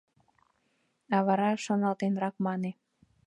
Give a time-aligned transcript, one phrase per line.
[1.15, 2.71] А вара шоналтенрак мане: